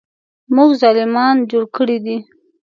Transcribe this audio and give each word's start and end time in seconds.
موږ 0.55 0.69
ظالمان 0.81 1.35
جوړ 1.49 1.63
کړي 1.77 1.97
دي. 2.05 2.17